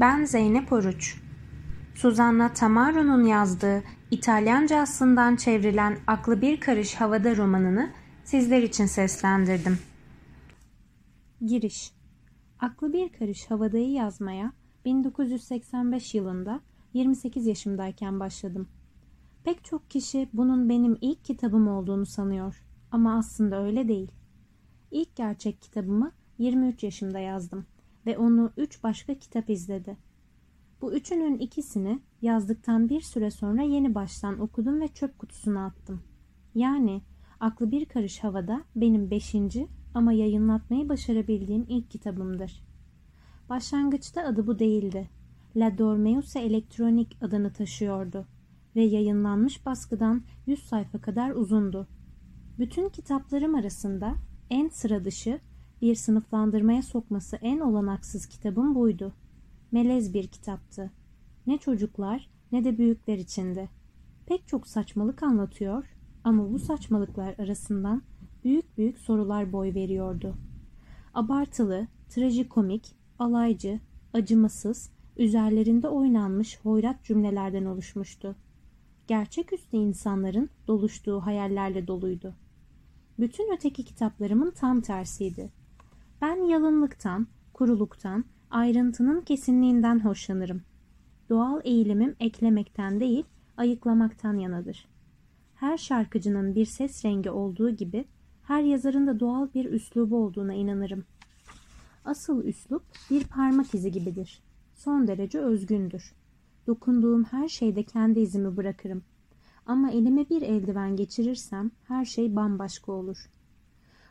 Ben 0.00 0.24
Zeynep 0.24 0.72
Oruç. 0.72 1.22
Suzanna 1.94 2.52
Tamaro'nun 2.52 3.24
yazdığı 3.24 3.82
İtalyanca 4.10 4.80
aslından 4.80 5.36
çevrilen 5.36 5.98
Aklı 6.06 6.40
Bir 6.40 6.60
Karış 6.60 6.94
Havada 6.94 7.36
romanını 7.36 7.90
sizler 8.24 8.62
için 8.62 8.86
seslendirdim. 8.86 9.78
Giriş 11.46 11.92
Aklı 12.60 12.92
Bir 12.92 13.08
Karış 13.12 13.50
Havada'yı 13.50 13.90
yazmaya 13.90 14.52
1985 14.84 16.14
yılında 16.14 16.60
28 16.94 17.46
yaşımdayken 17.46 18.20
başladım. 18.20 18.68
Pek 19.44 19.64
çok 19.64 19.90
kişi 19.90 20.28
bunun 20.32 20.68
benim 20.68 20.98
ilk 21.00 21.24
kitabım 21.24 21.68
olduğunu 21.68 22.06
sanıyor 22.06 22.62
ama 22.90 23.18
aslında 23.18 23.64
öyle 23.64 23.88
değil. 23.88 24.12
İlk 24.90 25.16
gerçek 25.16 25.62
kitabımı 25.62 26.12
23 26.38 26.82
yaşımda 26.82 27.18
yazdım 27.18 27.66
ve 28.06 28.18
onu 28.18 28.52
üç 28.56 28.82
başka 28.82 29.14
kitap 29.14 29.50
izledi. 29.50 29.96
Bu 30.80 30.92
üçünün 30.92 31.38
ikisini 31.38 32.00
yazdıktan 32.22 32.88
bir 32.88 33.00
süre 33.00 33.30
sonra 33.30 33.62
yeni 33.62 33.94
baştan 33.94 34.40
okudum 34.40 34.80
ve 34.80 34.88
çöp 34.88 35.18
kutusuna 35.18 35.66
attım. 35.66 36.02
Yani 36.54 37.02
aklı 37.40 37.70
bir 37.70 37.84
karış 37.84 38.24
havada 38.24 38.62
benim 38.76 39.10
beşinci 39.10 39.68
ama 39.94 40.12
yayınlatmayı 40.12 40.88
başarabildiğim 40.88 41.66
ilk 41.68 41.90
kitabımdır. 41.90 42.62
Başlangıçta 43.48 44.22
adı 44.22 44.46
bu 44.46 44.58
değildi. 44.58 45.08
La 45.56 45.78
Dormeuse 45.78 46.40
Elektronik 46.40 47.18
adını 47.22 47.52
taşıyordu 47.52 48.26
ve 48.76 48.82
yayınlanmış 48.82 49.66
baskıdan 49.66 50.22
100 50.46 50.62
sayfa 50.62 51.00
kadar 51.00 51.30
uzundu. 51.30 51.86
Bütün 52.58 52.88
kitaplarım 52.88 53.54
arasında 53.54 54.14
en 54.50 54.68
sıra 54.68 55.04
dışı 55.04 55.40
bir 55.82 55.94
sınıflandırmaya 55.94 56.82
sokması 56.82 57.36
en 57.36 57.60
olanaksız 57.60 58.26
kitabım 58.26 58.74
buydu. 58.74 59.12
Melez 59.72 60.14
bir 60.14 60.26
kitaptı. 60.26 60.90
Ne 61.46 61.58
çocuklar 61.58 62.30
ne 62.52 62.64
de 62.64 62.78
büyükler 62.78 63.18
içindi. 63.18 63.68
Pek 64.26 64.48
çok 64.48 64.66
saçmalık 64.66 65.22
anlatıyor 65.22 65.84
ama 66.24 66.52
bu 66.52 66.58
saçmalıklar 66.58 67.34
arasından 67.38 68.02
büyük 68.44 68.78
büyük 68.78 68.98
sorular 68.98 69.52
boy 69.52 69.74
veriyordu. 69.74 70.34
Abartılı, 71.14 71.86
trajikomik, 72.08 72.94
alaycı, 73.18 73.80
acımasız, 74.12 74.90
üzerlerinde 75.16 75.88
oynanmış 75.88 76.60
hoyrat 76.60 77.04
cümlelerden 77.04 77.64
oluşmuştu. 77.64 78.36
Gerçeküstü 79.06 79.76
insanların 79.76 80.50
doluştuğu 80.68 81.20
hayallerle 81.20 81.86
doluydu. 81.86 82.34
Bütün 83.18 83.54
öteki 83.56 83.84
kitaplarımın 83.84 84.50
tam 84.50 84.80
tersiydi. 84.80 85.50
Ben 86.20 86.48
yalınlıktan, 86.48 87.26
kuruluktan, 87.54 88.24
ayrıntının 88.50 89.20
kesinliğinden 89.20 90.04
hoşlanırım. 90.04 90.62
Doğal 91.28 91.60
eğilimim 91.64 92.16
eklemekten 92.20 93.00
değil, 93.00 93.24
ayıklamaktan 93.56 94.34
yanadır. 94.38 94.88
Her 95.54 95.78
şarkıcının 95.78 96.54
bir 96.54 96.64
ses 96.66 97.04
rengi 97.04 97.30
olduğu 97.30 97.70
gibi 97.70 98.04
her 98.42 98.62
yazarın 98.62 99.06
da 99.06 99.20
doğal 99.20 99.48
bir 99.54 99.64
üslubu 99.64 100.16
olduğuna 100.16 100.54
inanırım. 100.54 101.04
Asıl 102.04 102.44
üslup 102.44 102.82
bir 103.10 103.24
parmak 103.24 103.74
izi 103.74 103.92
gibidir. 103.92 104.42
Son 104.74 105.08
derece 105.08 105.38
özgündür. 105.38 106.14
Dokunduğum 106.66 107.24
her 107.24 107.48
şeyde 107.48 107.82
kendi 107.82 108.20
izimi 108.20 108.56
bırakırım. 108.56 109.02
Ama 109.66 109.90
elime 109.90 110.28
bir 110.28 110.42
eldiven 110.42 110.96
geçirirsem 110.96 111.70
her 111.88 112.04
şey 112.04 112.36
bambaşka 112.36 112.92
olur. 112.92 113.30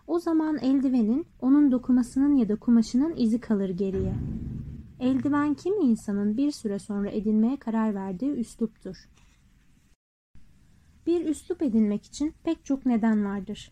O 0.08 0.20
zaman 0.20 0.58
eldivenin 0.58 1.26
onun 1.42 1.72
dokumasının 1.72 2.36
ya 2.36 2.50
da 2.50 2.56
kumaşının 2.56 3.14
izi 3.18 3.40
kalır 3.40 3.70
geriye. 3.70 4.14
Eldiven 5.00 5.54
kimi 5.54 5.86
insanın 5.86 6.38
bir 6.38 6.52
süre 6.52 6.80
sonra 6.80 7.10
edinmeye 7.10 7.58
karar 7.58 7.96
verdiği 7.96 8.32
üsluptur. 8.32 9.10
Bir 11.08 11.26
üslup 11.26 11.62
edinmek 11.62 12.06
için 12.06 12.34
pek 12.44 12.66
çok 12.66 12.86
neden 12.86 13.26
vardır. 13.26 13.72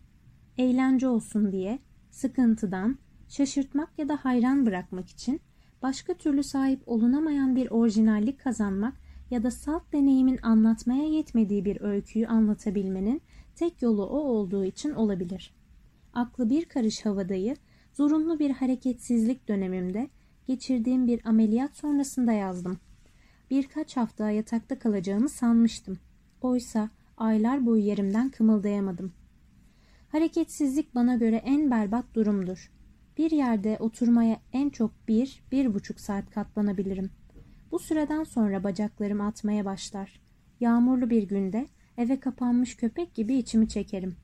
Eğlence 0.57 1.07
olsun 1.07 1.51
diye, 1.51 1.79
sıkıntıdan, 2.11 2.97
şaşırtmak 3.27 3.99
ya 3.99 4.09
da 4.09 4.15
hayran 4.15 4.65
bırakmak 4.65 5.09
için, 5.09 5.41
başka 5.81 6.13
türlü 6.13 6.43
sahip 6.43 6.81
olunamayan 6.85 7.55
bir 7.55 7.71
orijinallik 7.71 8.39
kazanmak 8.39 8.93
ya 9.31 9.43
da 9.43 9.51
salt 9.51 9.93
deneyimin 9.93 10.39
anlatmaya 10.41 11.03
yetmediği 11.03 11.65
bir 11.65 11.81
öyküyü 11.81 12.27
anlatabilmenin 12.27 13.21
tek 13.55 13.81
yolu 13.81 14.05
o 14.05 14.17
olduğu 14.17 14.65
için 14.65 14.91
olabilir.'' 14.91 15.62
Aklı 16.13 16.49
bir 16.49 16.65
karış 16.65 17.05
havadayı 17.05 17.55
zorunlu 17.93 18.39
bir 18.39 18.51
hareketsizlik 18.51 19.47
dönemimde 19.47 20.09
geçirdiğim 20.47 21.07
bir 21.07 21.25
ameliyat 21.25 21.75
sonrasında 21.75 22.31
yazdım. 22.31 22.79
Birkaç 23.49 23.97
hafta 23.97 24.29
yatakta 24.29 24.79
kalacağımı 24.79 25.29
sanmıştım. 25.29 25.99
Oysa 26.41 26.89
aylar 27.17 27.65
boyu 27.65 27.83
yerimden 27.83 28.29
kımıldayamadım. 28.29 29.13
Hareketsizlik 30.09 30.95
bana 30.95 31.15
göre 31.15 31.35
en 31.35 31.71
berbat 31.71 32.05
durumdur. 32.13 32.71
Bir 33.17 33.31
yerde 33.31 33.77
oturmaya 33.79 34.39
en 34.53 34.69
çok 34.69 35.07
bir, 35.07 35.43
bir 35.51 35.73
buçuk 35.73 35.99
saat 35.99 36.29
katlanabilirim. 36.29 37.11
Bu 37.71 37.79
süreden 37.79 38.23
sonra 38.23 38.63
bacaklarım 38.63 39.21
atmaya 39.21 39.65
başlar. 39.65 40.21
Yağmurlu 40.59 41.09
bir 41.09 41.23
günde 41.23 41.67
eve 41.97 42.19
kapanmış 42.19 42.75
köpek 42.75 43.15
gibi 43.15 43.35
içimi 43.35 43.69
çekerim. 43.69 44.15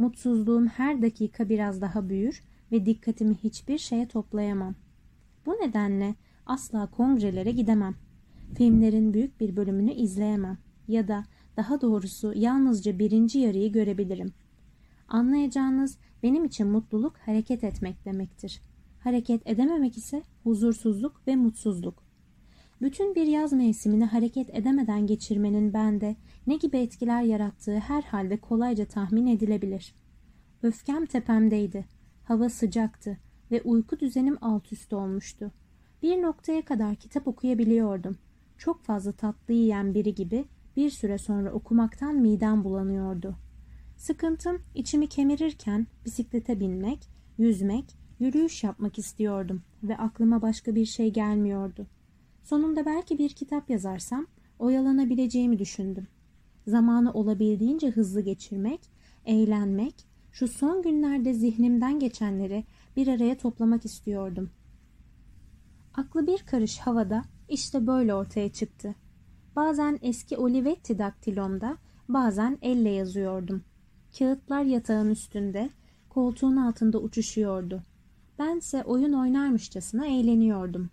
Mutsuzluğum 0.00 0.66
her 0.66 1.02
dakika 1.02 1.48
biraz 1.48 1.80
daha 1.80 2.08
büyür 2.08 2.42
ve 2.72 2.86
dikkatimi 2.86 3.34
hiçbir 3.34 3.78
şeye 3.78 4.08
toplayamam. 4.08 4.74
Bu 5.46 5.52
nedenle 5.52 6.14
asla 6.46 6.86
kongrelere 6.86 7.50
gidemem. 7.50 7.94
Filmlerin 8.54 9.14
büyük 9.14 9.40
bir 9.40 9.56
bölümünü 9.56 9.92
izleyemem 9.92 10.58
ya 10.88 11.08
da 11.08 11.24
daha 11.56 11.80
doğrusu 11.80 12.32
yalnızca 12.34 12.98
birinci 12.98 13.38
yarıyı 13.38 13.72
görebilirim. 13.72 14.32
Anlayacağınız 15.08 15.98
benim 16.22 16.44
için 16.44 16.66
mutluluk 16.66 17.16
hareket 17.16 17.64
etmek 17.64 18.04
demektir. 18.04 18.60
Hareket 19.00 19.46
edememek 19.46 19.96
ise 19.96 20.22
huzursuzluk 20.44 21.26
ve 21.26 21.36
mutsuzluk. 21.36 21.99
Bütün 22.80 23.14
bir 23.14 23.26
yaz 23.26 23.52
mevsimini 23.52 24.04
hareket 24.04 24.54
edemeden 24.54 25.06
geçirmenin 25.06 25.74
bende 25.74 26.16
ne 26.46 26.56
gibi 26.56 26.76
etkiler 26.76 27.22
yarattığı 27.22 27.78
herhalde 27.78 28.36
kolayca 28.36 28.84
tahmin 28.84 29.26
edilebilir. 29.26 29.94
Öfkem 30.62 31.06
tepemdeydi. 31.06 31.84
Hava 32.24 32.48
sıcaktı 32.48 33.18
ve 33.50 33.62
uyku 33.62 34.00
düzenim 34.00 34.38
alt 34.40 34.72
üst 34.72 34.92
olmuştu. 34.92 35.52
Bir 36.02 36.22
noktaya 36.22 36.64
kadar 36.64 36.94
kitap 36.94 37.28
okuyabiliyordum. 37.28 38.16
Çok 38.58 38.82
fazla 38.82 39.12
tatlı 39.12 39.54
yiyen 39.54 39.94
biri 39.94 40.14
gibi 40.14 40.44
bir 40.76 40.90
süre 40.90 41.18
sonra 41.18 41.52
okumaktan 41.52 42.16
midem 42.16 42.64
bulanıyordu. 42.64 43.36
Sıkıntım 43.96 44.62
içimi 44.74 45.08
kemirirken 45.08 45.86
bisiklete 46.04 46.60
binmek, 46.60 47.08
yüzmek, 47.38 47.96
yürüyüş 48.20 48.64
yapmak 48.64 48.98
istiyordum 48.98 49.62
ve 49.82 49.96
aklıma 49.96 50.42
başka 50.42 50.74
bir 50.74 50.84
şey 50.84 51.12
gelmiyordu. 51.12 51.86
Sonunda 52.42 52.86
belki 52.86 53.18
bir 53.18 53.28
kitap 53.28 53.70
yazarsam 53.70 54.26
oyalanabileceğimi 54.58 55.58
düşündüm. 55.58 56.06
Zamanı 56.66 57.12
olabildiğince 57.12 57.90
hızlı 57.90 58.20
geçirmek, 58.20 58.80
eğlenmek, 59.26 59.94
şu 60.32 60.48
son 60.48 60.82
günlerde 60.82 61.34
zihnimden 61.34 61.98
geçenleri 61.98 62.64
bir 62.96 63.08
araya 63.08 63.36
toplamak 63.36 63.84
istiyordum. 63.84 64.50
Aklı 65.94 66.26
bir 66.26 66.38
karış 66.38 66.78
havada 66.78 67.24
işte 67.48 67.86
böyle 67.86 68.14
ortaya 68.14 68.52
çıktı. 68.52 68.94
Bazen 69.56 69.98
eski 70.02 70.36
Olivetti 70.36 70.98
daktilomda, 70.98 71.76
bazen 72.08 72.58
elle 72.62 72.90
yazıyordum. 72.90 73.62
Kağıtlar 74.18 74.62
yatağın 74.62 75.10
üstünde, 75.10 75.70
koltuğun 76.08 76.56
altında 76.56 76.98
uçuşuyordu. 76.98 77.82
Bense 78.38 78.84
oyun 78.84 79.12
oynarmışçasına 79.12 80.06
eğleniyordum. 80.06 80.90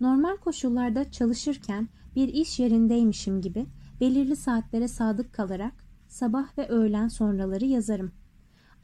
Normal 0.00 0.36
koşullarda 0.36 1.10
çalışırken 1.10 1.88
bir 2.16 2.28
iş 2.28 2.58
yerindeymişim 2.58 3.40
gibi 3.40 3.66
belirli 4.00 4.36
saatlere 4.36 4.88
sadık 4.88 5.32
kalarak 5.32 5.74
sabah 6.08 6.58
ve 6.58 6.68
öğlen 6.68 7.08
sonraları 7.08 7.64
yazarım. 7.64 8.12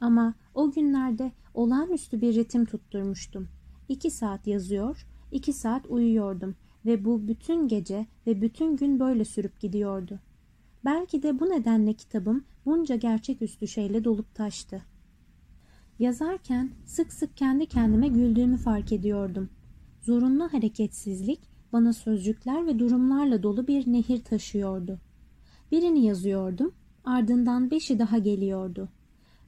Ama 0.01 0.33
o 0.53 0.71
günlerde 0.71 1.31
olağanüstü 1.53 2.21
bir 2.21 2.35
ritim 2.35 2.65
tutturmuştum. 2.65 3.47
İki 3.89 4.11
saat 4.11 4.47
yazıyor, 4.47 5.07
iki 5.31 5.53
saat 5.53 5.85
uyuyordum 5.85 6.55
ve 6.85 7.05
bu 7.05 7.27
bütün 7.27 7.67
gece 7.67 8.07
ve 8.27 8.41
bütün 8.41 8.77
gün 8.77 8.99
böyle 8.99 9.25
sürüp 9.25 9.59
gidiyordu. 9.59 10.19
Belki 10.85 11.23
de 11.23 11.39
bu 11.39 11.49
nedenle 11.49 11.93
kitabım 11.93 12.43
bunca 12.65 12.95
gerçeküstü 12.95 13.67
şeyle 13.67 14.03
dolup 14.03 14.35
taştı. 14.35 14.81
Yazarken 15.99 16.71
sık 16.85 17.13
sık 17.13 17.37
kendi 17.37 17.65
kendime 17.65 18.07
güldüğümü 18.07 18.57
fark 18.57 18.91
ediyordum. 18.91 19.49
Zorunlu 20.07 20.53
hareketsizlik 20.53 21.39
bana 21.73 21.93
sözcükler 21.93 22.65
ve 22.65 22.79
durumlarla 22.79 23.43
dolu 23.43 23.67
bir 23.67 23.93
nehir 23.93 24.23
taşıyordu. 24.23 24.99
Birini 25.71 26.05
yazıyordum, 26.05 26.71
ardından 27.03 27.71
beşi 27.71 27.99
daha 27.99 28.17
geliyordu. 28.17 28.89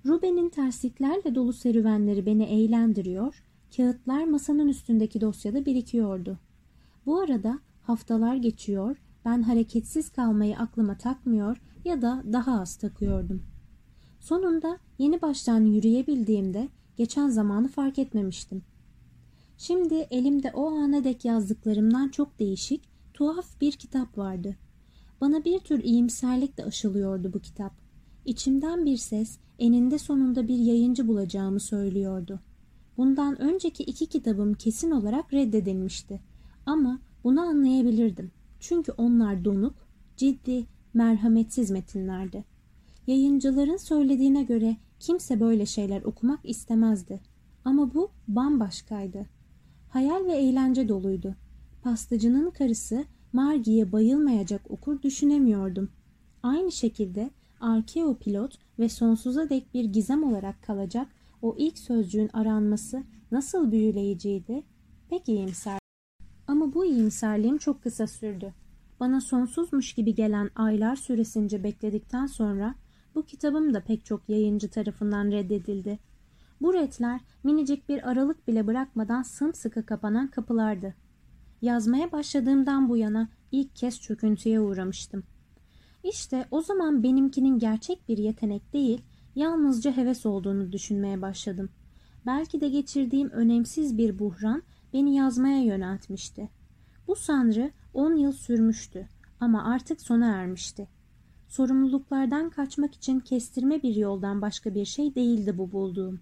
Ruben'in 0.06 0.50
tersliklerle 0.50 1.36
dolu 1.36 1.54
serüvenleri 1.54 2.26
beni 2.26 2.44
eğlendiriyor, 2.44 3.44
kağıtlar 3.78 4.24
masanın 4.24 4.68
üstündeki 4.68 5.22
dosyada 5.22 5.66
birikiyordu. 5.66 6.38
Bu 7.06 7.20
arada 7.20 7.60
haftalar 7.84 8.36
geçiyor, 8.36 8.98
ben 9.26 9.42
hareketsiz 9.42 10.10
kalmayı 10.10 10.58
aklıma 10.58 10.98
takmıyor 10.98 11.62
ya 11.86 12.02
da 12.02 12.24
daha 12.34 12.62
az 12.62 12.76
takıyordum. 12.76 13.44
Sonunda 14.20 14.78
yeni 14.98 15.22
baştan 15.22 15.66
yürüyebildiğimde 15.66 16.70
geçen 16.98 17.30
zamanı 17.30 17.68
fark 17.68 18.00
etmemiştim. 18.00 18.64
Şimdi 19.60 20.08
elimde 20.12 20.52
o 20.54 20.72
ana 20.72 21.04
dek 21.04 21.26
yazdıklarımdan 21.26 22.10
çok 22.10 22.40
değişik, 22.40 22.82
tuhaf 23.14 23.62
bir 23.62 23.72
kitap 23.72 24.18
vardı. 24.18 24.56
Bana 25.22 25.46
bir 25.46 25.60
tür 25.60 25.84
iyimserlik 25.84 26.58
de 26.58 26.64
aşılıyordu 26.64 27.34
bu 27.34 27.40
kitap. 27.40 27.74
İçimden 28.26 28.86
bir 28.86 28.98
ses 28.98 29.38
eninde 29.60 29.98
sonunda 29.98 30.48
bir 30.48 30.58
yayıncı 30.58 31.08
bulacağımı 31.08 31.60
söylüyordu. 31.60 32.40
Bundan 32.98 33.42
önceki 33.42 33.84
iki 33.84 34.06
kitabım 34.06 34.54
kesin 34.54 34.92
olarak 34.92 35.34
reddedilmişti. 35.34 36.22
Ama 36.66 37.00
bunu 37.24 37.42
anlayabilirdim. 37.42 38.32
Çünkü 38.60 38.92
onlar 38.92 39.46
donuk, 39.46 39.76
ciddi, 40.18 40.66
merhametsiz 40.94 41.72
metinlerdi. 41.72 42.46
Yayıncıların 43.08 43.78
söylediğine 43.78 44.44
göre 44.44 44.78
kimse 45.00 45.40
böyle 45.40 45.66
şeyler 45.66 46.02
okumak 46.02 46.40
istemezdi. 46.44 47.22
Ama 47.66 47.94
bu 47.94 48.12
bambaşkaydı. 48.28 49.39
Hayal 49.90 50.26
ve 50.26 50.34
eğlence 50.34 50.90
doluydu. 50.90 51.36
Pastacının 51.84 52.50
karısı 52.50 53.06
Margie'ye 53.34 53.92
bayılmayacak 53.92 54.72
okur 54.72 55.02
düşünemiyordum. 55.02 55.90
Aynı 56.44 56.72
şekilde 56.72 57.30
arkeopilot 57.62 58.58
ve 58.80 58.90
sonsuza 58.90 59.50
dek 59.50 59.74
bir 59.74 59.86
gizem 59.86 60.24
olarak 60.24 60.64
kalacak 60.64 61.08
o 61.42 61.56
ilk 61.58 61.80
sözcüğün 61.80 62.30
aranması 62.34 63.04
nasıl 63.32 63.72
büyüleyiciydi? 63.72 64.64
Pek 65.10 65.30
iyimser. 65.30 65.80
Ama 66.48 66.74
bu 66.74 66.86
iyimserliğim 66.86 67.58
çok 67.58 67.84
kısa 67.84 68.08
sürdü. 68.08 68.54
Bana 69.00 69.22
sonsuzmuş 69.22 69.94
gibi 69.94 70.16
gelen 70.16 70.50
aylar 70.56 70.96
süresince 70.96 71.64
bekledikten 71.64 72.26
sonra 72.26 72.76
bu 73.16 73.26
kitabım 73.26 73.74
da 73.74 73.84
pek 73.84 74.06
çok 74.06 74.30
yayıncı 74.30 74.70
tarafından 74.70 75.32
reddedildi. 75.32 76.00
Bu 76.62 76.74
redler 76.74 77.22
minicik 77.44 77.90
bir 77.90 78.10
aralık 78.10 78.48
bile 78.48 78.68
bırakmadan 78.68 79.22
sımsıkı 79.22 79.86
kapanan 79.86 80.28
kapılardı. 80.28 80.96
Yazmaya 81.62 82.12
başladığımdan 82.12 82.90
bu 82.90 82.98
yana 82.98 83.30
ilk 83.52 83.76
kez 83.76 84.02
çöküntüye 84.02 84.60
uğramıştım. 84.60 85.24
İşte 86.04 86.46
o 86.52 86.62
zaman 86.62 87.04
benimkinin 87.04 87.60
gerçek 87.60 88.10
bir 88.10 88.18
yetenek 88.18 88.74
değil, 88.74 89.02
yalnızca 89.36 89.98
heves 89.98 90.26
olduğunu 90.26 90.72
düşünmeye 90.72 91.22
başladım. 91.22 91.70
Belki 92.26 92.62
de 92.62 92.70
geçirdiğim 92.70 93.30
önemsiz 93.30 93.98
bir 93.98 94.20
buhran 94.20 94.64
beni 94.94 95.16
yazmaya 95.16 95.64
yöneltmişti. 95.64 96.50
Bu 97.08 97.16
sanrı 97.16 97.72
on 97.94 98.16
yıl 98.16 98.32
sürmüştü 98.32 99.08
ama 99.40 99.64
artık 99.64 100.02
sona 100.02 100.28
ermişti. 100.28 100.88
Sorumluluklardan 101.48 102.50
kaçmak 102.50 102.96
için 102.96 103.20
kestirme 103.20 103.84
bir 103.84 103.96
yoldan 103.96 104.42
başka 104.42 104.76
bir 104.76 104.86
şey 104.86 105.16
değildi 105.16 105.58
bu 105.58 105.72
bulduğum. 105.72 106.20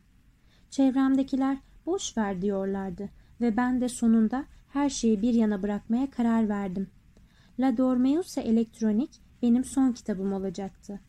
Çevremdekiler 0.69 1.57
boş 1.85 2.17
ver 2.17 2.41
diyorlardı 2.41 3.09
ve 3.41 3.57
ben 3.57 3.81
de 3.81 3.89
sonunda 3.89 4.45
her 4.69 4.89
şeyi 4.89 5.21
bir 5.21 5.33
yana 5.33 5.63
bırakmaya 5.63 6.11
karar 6.11 6.49
verdim. 6.49 6.87
La 7.59 7.77
Dormeuse 7.77 8.41
Elektronik 8.41 9.21
benim 9.41 9.63
son 9.63 9.91
kitabım 9.91 10.33
olacaktı. 10.33 10.99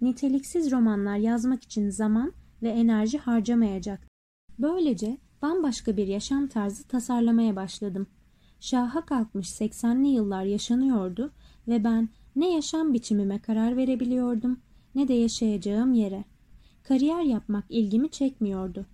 Niteliksiz 0.00 0.70
romanlar 0.70 1.16
yazmak 1.16 1.62
için 1.62 1.90
zaman 1.90 2.32
ve 2.62 2.68
enerji 2.68 3.18
harcamayacaktı. 3.18 4.08
Böylece 4.58 5.18
bambaşka 5.42 5.96
bir 5.96 6.06
yaşam 6.06 6.46
tarzı 6.46 6.88
tasarlamaya 6.88 7.56
başladım. 7.56 8.06
Şaha 8.60 9.06
kalkmış 9.06 9.48
80'li 9.48 10.08
yıllar 10.08 10.42
yaşanıyordu 10.42 11.32
ve 11.68 11.84
ben 11.84 12.08
ne 12.36 12.52
yaşam 12.54 12.94
biçimime 12.94 13.38
karar 13.38 13.76
verebiliyordum 13.76 14.60
ne 14.94 15.08
de 15.08 15.14
yaşayacağım 15.14 15.92
yere. 15.92 16.24
Kariyer 16.82 17.22
yapmak 17.22 17.64
ilgimi 17.68 18.10
çekmiyordu. 18.10 18.86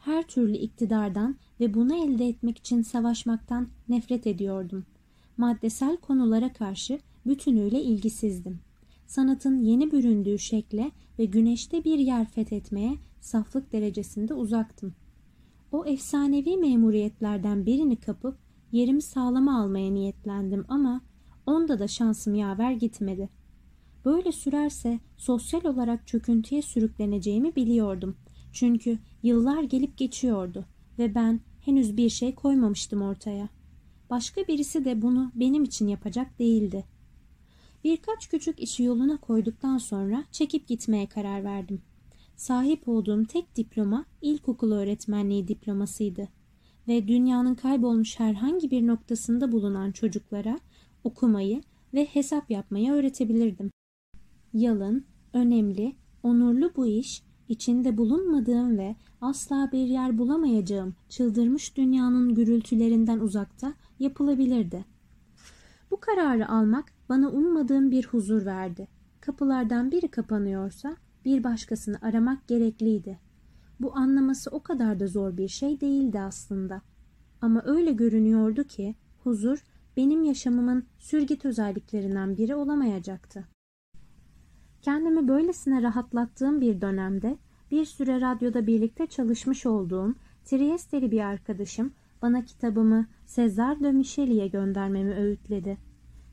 Her 0.00 0.22
türlü 0.22 0.56
iktidardan 0.56 1.36
ve 1.60 1.74
bunu 1.74 1.94
elde 1.94 2.28
etmek 2.28 2.58
için 2.58 2.82
savaşmaktan 2.82 3.68
nefret 3.88 4.26
ediyordum. 4.26 4.84
Maddesel 5.36 5.96
konulara 5.96 6.52
karşı 6.52 7.00
bütünüyle 7.26 7.82
ilgisizdim. 7.82 8.60
Sanatın 9.06 9.58
yeni 9.58 9.92
büründüğü 9.92 10.38
şekle 10.38 10.90
ve 11.18 11.24
güneşte 11.24 11.84
bir 11.84 11.98
yer 11.98 12.30
fethetmeye 12.30 12.94
saflık 13.20 13.72
derecesinde 13.72 14.34
uzaktım. 14.34 14.94
O 15.72 15.84
efsanevi 15.84 16.56
memuriyetlerden 16.56 17.66
birini 17.66 17.96
kapıp 17.96 18.38
yerimi 18.72 19.02
sağlama 19.02 19.60
almaya 19.60 19.90
niyetlendim 19.90 20.64
ama 20.68 21.00
onda 21.46 21.78
da 21.78 21.88
şansım 21.88 22.34
yaver 22.34 22.72
gitmedi. 22.72 23.28
Böyle 24.04 24.32
sürerse 24.32 25.00
sosyal 25.16 25.64
olarak 25.64 26.06
çöküntüye 26.06 26.62
sürükleneceğimi 26.62 27.56
biliyordum. 27.56 28.16
Çünkü 28.52 28.98
yıllar 29.22 29.62
gelip 29.62 29.96
geçiyordu 29.96 30.64
ve 30.98 31.14
ben 31.14 31.40
henüz 31.60 31.96
bir 31.96 32.08
şey 32.08 32.34
koymamıştım 32.34 33.02
ortaya. 33.02 33.48
Başka 34.10 34.40
birisi 34.40 34.84
de 34.84 35.02
bunu 35.02 35.32
benim 35.34 35.64
için 35.64 35.88
yapacak 35.88 36.38
değildi. 36.38 36.84
Birkaç 37.84 38.28
küçük 38.28 38.60
işi 38.60 38.82
yoluna 38.82 39.16
koyduktan 39.16 39.78
sonra 39.78 40.24
çekip 40.32 40.68
gitmeye 40.68 41.06
karar 41.06 41.44
verdim. 41.44 41.82
Sahip 42.36 42.88
olduğum 42.88 43.24
tek 43.24 43.56
diploma 43.56 44.04
ilkokul 44.22 44.72
öğretmenliği 44.72 45.48
diplomasıydı 45.48 46.28
ve 46.88 47.08
dünyanın 47.08 47.54
kaybolmuş 47.54 48.20
herhangi 48.20 48.70
bir 48.70 48.86
noktasında 48.86 49.52
bulunan 49.52 49.92
çocuklara 49.92 50.60
okumayı 51.04 51.62
ve 51.94 52.04
hesap 52.04 52.50
yapmayı 52.50 52.92
öğretebilirdim. 52.92 53.70
Yalın, 54.52 55.04
önemli, 55.32 55.96
onurlu 56.22 56.72
bu 56.76 56.86
iş 56.86 57.22
içinde 57.50 57.96
bulunmadığım 57.96 58.78
ve 58.78 58.96
asla 59.20 59.68
bir 59.72 59.86
yer 59.86 60.18
bulamayacağım 60.18 60.94
çıldırmış 61.08 61.76
dünyanın 61.76 62.34
gürültülerinden 62.34 63.18
uzakta 63.20 63.74
yapılabilirdi. 63.98 64.84
Bu 65.90 66.00
kararı 66.00 66.48
almak 66.48 66.84
bana 67.08 67.28
ummadığım 67.30 67.90
bir 67.90 68.06
huzur 68.06 68.46
verdi. 68.46 68.88
Kapılardan 69.20 69.90
biri 69.90 70.08
kapanıyorsa 70.08 70.96
bir 71.24 71.44
başkasını 71.44 71.98
aramak 72.02 72.48
gerekliydi. 72.48 73.18
Bu 73.80 73.96
anlaması 73.96 74.50
o 74.50 74.62
kadar 74.62 75.00
da 75.00 75.06
zor 75.06 75.36
bir 75.36 75.48
şey 75.48 75.80
değildi 75.80 76.20
aslında. 76.20 76.82
Ama 77.40 77.62
öyle 77.64 77.92
görünüyordu 77.92 78.64
ki 78.64 78.94
huzur 79.24 79.64
benim 79.96 80.24
yaşamımın 80.24 80.84
sürgit 80.98 81.44
özelliklerinden 81.44 82.36
biri 82.36 82.54
olamayacaktı. 82.54 83.44
Kendimi 84.82 85.28
böylesine 85.28 85.82
rahatlattığım 85.82 86.60
bir 86.60 86.80
dönemde 86.80 87.36
bir 87.70 87.84
süre 87.84 88.20
radyoda 88.20 88.66
birlikte 88.66 89.06
çalışmış 89.06 89.66
olduğum 89.66 90.14
Triesteli 90.44 91.10
bir 91.10 91.20
arkadaşım 91.20 91.92
bana 92.22 92.44
kitabımı 92.44 93.06
Cesar 93.26 93.80
de 93.80 93.92
Micheli'ye 93.92 94.48
göndermemi 94.48 95.14
öğütledi. 95.14 95.78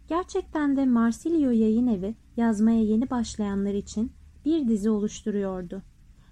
Gerçekten 0.08 0.76
de 0.76 0.86
Marsilio 0.86 1.52
yayın 1.52 1.88
evi 1.88 2.16
yazmaya 2.38 2.84
yeni 2.84 3.10
başlayanlar 3.10 3.74
için 3.74 4.12
bir 4.46 4.68
dizi 4.68 4.90
oluşturuyordu. 4.90 5.82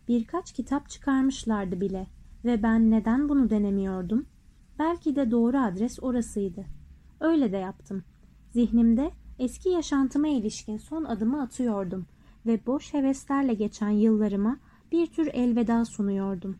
Birkaç 0.07 0.53
kitap 0.53 0.89
çıkarmışlardı 0.89 1.81
bile 1.81 2.07
ve 2.45 2.63
ben 2.63 2.91
neden 2.91 3.29
bunu 3.29 3.50
denemiyordum? 3.50 4.25
Belki 4.79 5.15
de 5.15 5.31
doğru 5.31 5.57
adres 5.57 6.03
orasıydı. 6.03 6.65
Öyle 7.19 7.51
de 7.51 7.57
yaptım. 7.57 8.03
Zihnimde 8.51 9.12
eski 9.39 9.70
yaşantıma 9.70 10.27
ilişkin 10.27 10.77
son 10.77 11.04
adımı 11.04 11.42
atıyordum 11.42 12.06
ve 12.46 12.65
boş 12.65 12.94
heveslerle 12.94 13.54
geçen 13.54 13.89
yıllarıma 13.89 14.58
bir 14.92 15.08
tür 15.08 15.27
elveda 15.34 15.86
sunuyordum. 15.86 16.58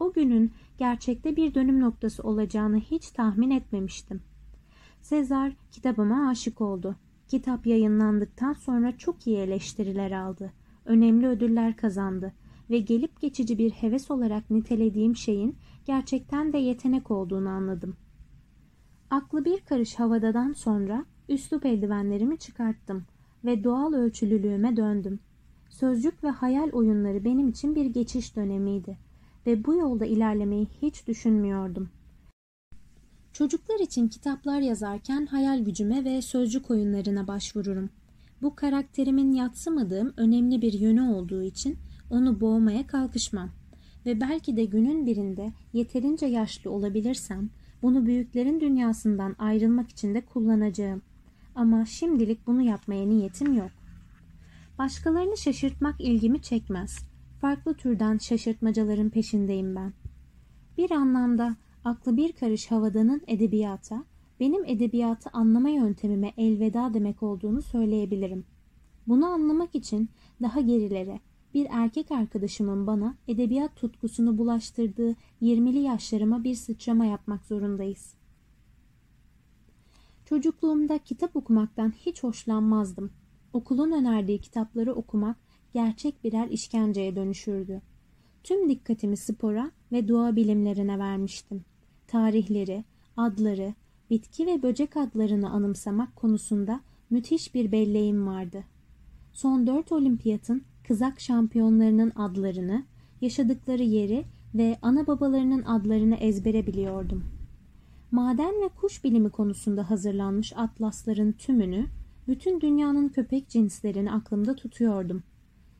O 0.00 0.12
günün 0.12 0.52
gerçekte 0.78 1.36
bir 1.36 1.54
dönüm 1.54 1.80
noktası 1.80 2.22
olacağını 2.22 2.76
hiç 2.80 3.10
tahmin 3.10 3.50
etmemiştim. 3.50 4.22
Sezar 5.02 5.52
kitabıma 5.70 6.28
aşık 6.28 6.60
oldu. 6.60 6.96
Kitap 7.28 7.66
yayınlandıktan 7.66 8.52
sonra 8.52 8.98
çok 8.98 9.26
iyi 9.26 9.36
eleştiriler 9.36 10.10
aldı. 10.10 10.52
Önemli 10.84 11.26
ödüller 11.26 11.76
kazandı 11.76 12.32
ve 12.70 12.78
gelip 12.78 13.20
geçici 13.20 13.58
bir 13.58 13.70
heves 13.70 14.10
olarak 14.10 14.50
nitelediğim 14.50 15.16
şeyin 15.16 15.56
gerçekten 15.86 16.52
de 16.52 16.58
yetenek 16.58 17.10
olduğunu 17.10 17.48
anladım. 17.48 17.96
Aklı 19.10 19.44
bir 19.44 19.60
karış 19.60 19.94
havadadan 19.94 20.52
sonra 20.52 21.04
üslup 21.30 21.66
eldivenlerimi 21.66 22.38
çıkarttım 22.38 23.04
ve 23.44 23.64
doğal 23.64 23.92
ölçülülüğüme 23.92 24.76
döndüm. 24.76 25.20
Sözcük 25.70 26.24
ve 26.24 26.28
hayal 26.28 26.70
oyunları 26.70 27.24
benim 27.24 27.48
için 27.48 27.74
bir 27.74 27.86
geçiş 27.86 28.36
dönemiydi 28.36 28.98
ve 29.46 29.64
bu 29.64 29.74
yolda 29.74 30.06
ilerlemeyi 30.06 30.68
hiç 30.82 31.06
düşünmüyordum. 31.06 31.88
Çocuklar 33.32 33.80
için 33.80 34.08
kitaplar 34.08 34.60
yazarken 34.60 35.26
hayal 35.26 35.64
gücüme 35.64 36.04
ve 36.04 36.22
sözcük 36.22 36.70
oyunlarına 36.70 37.26
başvururum. 37.26 37.90
Bu 38.42 38.54
karakterimin 38.54 39.32
yatsımadığım 39.32 40.12
önemli 40.16 40.62
bir 40.62 40.72
yönü 40.72 41.02
olduğu 41.02 41.42
için 41.42 41.76
onu 42.10 42.40
boğmaya 42.40 42.86
kalkışmam 42.86 43.50
ve 44.06 44.20
belki 44.20 44.56
de 44.56 44.64
günün 44.64 45.06
birinde 45.06 45.52
yeterince 45.72 46.26
yaşlı 46.26 46.70
olabilirsem 46.70 47.50
Bunu 47.82 48.06
büyüklerin 48.06 48.60
dünyasından 48.60 49.36
ayrılmak 49.38 49.90
için 49.90 50.14
de 50.14 50.20
kullanacağım. 50.20 51.02
Ama 51.54 51.84
şimdilik 51.84 52.46
bunu 52.46 52.62
yapmaya 52.62 53.08
niyetim 53.08 53.54
yok. 53.54 53.70
Başkalarını 54.78 55.36
şaşırtmak 55.36 56.00
ilgimi 56.00 56.42
çekmez. 56.42 56.98
Farklı 57.40 57.74
türden 57.74 58.18
şaşırtmacaların 58.18 59.10
peşindeyim 59.10 59.76
ben. 59.76 59.92
Bir 60.78 60.90
anlamda 60.90 61.56
aklı 61.84 62.16
bir 62.16 62.32
karış 62.32 62.70
havadanın 62.70 63.22
edebiyata, 63.26 64.04
benim 64.40 64.64
edebiyatı 64.64 65.30
anlama 65.32 65.68
yöntemime 65.68 66.32
elveda 66.36 66.94
demek 66.94 67.22
olduğunu 67.22 67.62
söyleyebilirim. 67.62 68.44
Bunu 69.08 69.26
anlamak 69.26 69.74
için 69.74 70.08
daha 70.42 70.60
gerilere, 70.60 71.20
bir 71.54 71.66
erkek 71.70 72.10
arkadaşımın 72.10 72.86
bana 72.86 73.14
edebiyat 73.28 73.76
tutkusunu 73.76 74.38
bulaştırdığı 74.38 75.16
20'li 75.42 75.78
yaşlarıma 75.78 76.44
bir 76.44 76.54
sıçrama 76.54 77.06
yapmak 77.06 77.46
zorundayız. 77.46 78.14
Çocukluğumda 80.30 80.98
kitap 80.98 81.36
okumaktan 81.36 81.90
hiç 81.90 82.22
hoşlanmazdım. 82.22 83.10
Okulun 83.52 83.92
önerdiği 83.92 84.40
kitapları 84.40 84.94
okumak 84.94 85.36
gerçek 85.74 86.24
birer 86.24 86.48
işkenceye 86.48 87.16
dönüşürdü. 87.16 87.82
Tüm 88.44 88.68
dikkatimi 88.68 89.16
spora 89.16 89.70
ve 89.92 90.08
doğa 90.08 90.36
bilimlerine 90.36 90.98
vermiştim. 90.98 91.64
Tarihleri, 92.06 92.84
adları, 93.16 93.74
bitki 94.10 94.46
ve 94.46 94.62
böcek 94.62 94.96
adlarını 94.96 95.50
anımsamak 95.50 96.16
konusunda 96.16 96.80
müthiş 97.10 97.54
bir 97.54 97.72
belleğim 97.72 98.26
vardı. 98.26 98.64
Son 99.32 99.66
dört 99.66 99.92
olimpiyatın 99.92 100.62
kızak 100.88 101.20
şampiyonlarının 101.20 102.12
adlarını, 102.16 102.84
yaşadıkları 103.20 103.82
yeri 103.82 104.24
ve 104.54 104.78
ana 104.82 105.06
babalarının 105.06 105.62
adlarını 105.62 106.14
ezbere 106.14 106.66
biliyordum. 106.66 107.39
Maden 108.12 108.62
ve 108.62 108.68
kuş 108.68 109.04
bilimi 109.04 109.30
konusunda 109.30 109.90
hazırlanmış 109.90 110.52
atlasların 110.56 111.32
tümünü, 111.32 111.86
bütün 112.28 112.60
dünyanın 112.60 113.08
köpek 113.08 113.48
cinslerini 113.48 114.12
aklımda 114.12 114.56
tutuyordum. 114.56 115.22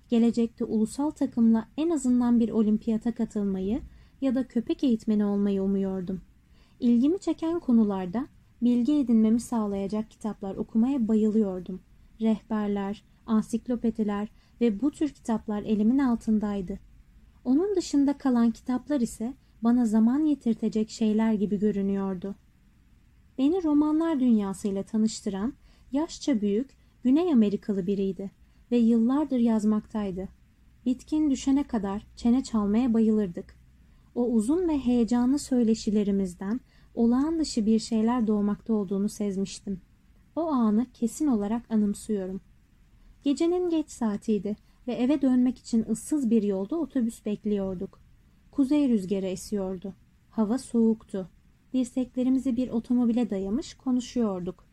Gelecekte 0.08 0.64
ulusal 0.64 1.10
takımla 1.10 1.68
en 1.76 1.90
azından 1.90 2.40
bir 2.40 2.48
olimpiyata 2.50 3.14
katılmayı 3.14 3.80
ya 4.20 4.34
da 4.34 4.48
köpek 4.48 4.84
eğitmeni 4.84 5.24
olmayı 5.24 5.62
umuyordum. 5.62 6.20
İlgimi 6.80 7.18
çeken 7.18 7.60
konularda 7.60 8.26
bilgi 8.62 8.92
edinmemi 8.92 9.40
sağlayacak 9.40 10.10
kitaplar 10.10 10.56
okumaya 10.56 11.08
bayılıyordum. 11.08 11.80
Rehberler, 12.20 13.04
ansiklopediler 13.26 14.28
ve 14.60 14.80
bu 14.80 14.90
tür 14.90 15.08
kitaplar 15.08 15.62
elimin 15.62 15.98
altındaydı. 15.98 16.78
Onun 17.44 17.76
dışında 17.76 18.18
kalan 18.18 18.50
kitaplar 18.50 19.00
ise 19.00 19.34
bana 19.62 19.86
zaman 19.86 20.24
yitirtecek 20.24 20.90
şeyler 20.90 21.32
gibi 21.32 21.58
görünüyordu. 21.58 22.34
Beni 23.38 23.64
romanlar 23.64 24.20
dünyasıyla 24.20 24.82
tanıştıran 24.82 25.54
yaşça 25.92 26.40
büyük 26.40 26.80
Güney 27.02 27.32
Amerikalı 27.32 27.86
biriydi 27.86 28.30
ve 28.70 28.76
yıllardır 28.76 29.38
yazmaktaydı. 29.38 30.28
Bitkin 30.86 31.30
düşene 31.30 31.64
kadar 31.64 32.06
çene 32.16 32.42
çalmaya 32.42 32.94
bayılırdık. 32.94 33.56
O 34.14 34.26
uzun 34.26 34.68
ve 34.68 34.78
heyecanlı 34.78 35.38
söyleşilerimizden 35.38 36.60
olağan 36.94 37.38
dışı 37.38 37.66
bir 37.66 37.78
şeyler 37.78 38.26
doğmakta 38.26 38.72
olduğunu 38.72 39.08
sezmiştim. 39.08 39.80
O 40.36 40.46
anı 40.46 40.86
kesin 40.94 41.26
olarak 41.26 41.70
anımsıyorum. 41.70 42.40
Gecenin 43.24 43.70
geç 43.70 43.90
saatiydi 43.90 44.56
ve 44.86 44.92
eve 44.92 45.22
dönmek 45.22 45.58
için 45.58 45.86
ıssız 45.90 46.30
bir 46.30 46.42
yolda 46.42 46.76
otobüs 46.76 47.26
bekliyorduk. 47.26 48.00
Kuzey 48.60 48.88
rüzgarı 48.88 49.26
esiyordu. 49.26 49.94
Hava 50.30 50.58
soğuktu. 50.58 51.28
Dirseklerimizi 51.72 52.56
bir 52.56 52.68
otomobile 52.68 53.30
dayamış 53.30 53.74
konuşuyorduk. 53.74 54.64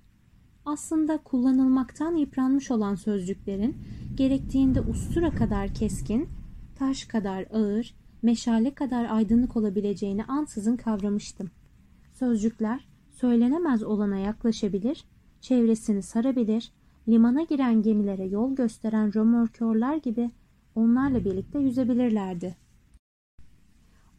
Aslında 0.66 1.18
kullanılmaktan 1.18 2.16
yıpranmış 2.16 2.72
olan 2.72 2.96
sözcüklerin 2.96 3.78
gerektiğinde 4.16 4.82
ustura 4.82 5.30
kadar 5.30 5.74
keskin, 5.74 6.30
taş 6.76 7.06
kadar 7.06 7.46
ağır, 7.54 7.96
meşale 8.22 8.74
kadar 8.74 9.06
aydınlık 9.10 9.58
olabileceğini 9.58 10.26
ansızın 10.26 10.78
kavramıştım. 10.78 11.52
Sözcükler 12.14 12.88
söylenemez 13.10 13.84
olana 13.84 14.18
yaklaşabilir, 14.18 15.06
çevresini 15.42 16.04
sarabilir, 16.04 16.72
limana 17.08 17.42
giren 17.42 17.82
gemilere 17.82 18.26
yol 18.26 18.56
gösteren 18.56 19.14
römorkörler 19.14 19.96
gibi 19.96 20.32
onlarla 20.76 21.26
birlikte 21.26 21.60
yüzebilirlerdi. 21.60 22.67